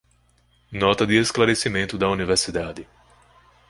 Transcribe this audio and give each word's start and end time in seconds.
Nota 0.71 1.05
de 1.05 1.19
esclarecimento 1.19 1.95
da 1.95 2.09
universidade 2.09 2.87